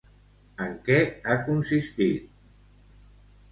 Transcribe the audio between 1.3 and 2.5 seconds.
consistit?